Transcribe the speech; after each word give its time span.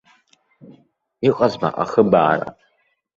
Иҟазма 1.27 1.69
ахыбаара? 1.83 2.47